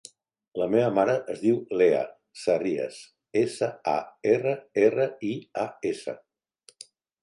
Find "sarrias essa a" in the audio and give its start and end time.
2.45-3.97